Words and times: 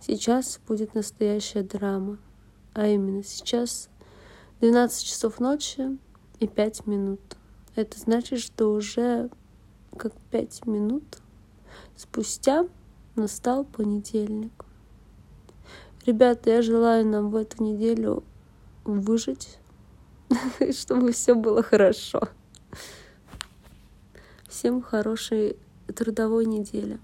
Сейчас 0.00 0.60
будет 0.66 0.94
настоящая 0.94 1.62
драма. 1.62 2.18
А 2.74 2.86
именно 2.86 3.22
сейчас 3.24 3.88
12 4.60 5.04
часов 5.04 5.40
ночи 5.40 5.98
и 6.38 6.46
5 6.46 6.86
минут. 6.86 7.20
Это 7.74 7.98
значит, 7.98 8.40
что 8.40 8.72
уже 8.72 9.30
как 9.96 10.12
5 10.30 10.66
минут 10.66 11.04
спустя 11.96 12.66
настал 13.16 13.64
понедельник. 13.64 14.64
Ребята, 16.06 16.50
я 16.50 16.62
желаю 16.62 17.06
нам 17.06 17.30
в 17.30 17.36
эту 17.36 17.62
неделю 17.62 18.24
выжить, 18.84 19.58
чтобы 20.72 21.12
все 21.12 21.34
было 21.34 21.62
хорошо. 21.62 22.22
Всем 24.48 24.80
хорошей 24.80 25.56
трудовой 25.94 26.46
недели. 26.46 26.98